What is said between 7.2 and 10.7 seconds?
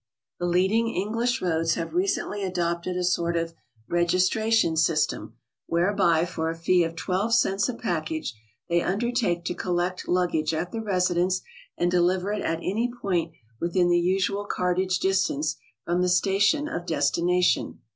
cents a pack age they undertake to collect luggage